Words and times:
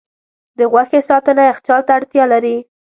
د 0.57 0.59
غوښې 0.71 1.01
ساتنه 1.09 1.41
یخچال 1.49 1.81
ته 1.87 1.91
اړتیا 1.97 2.23
لري. 2.33 2.57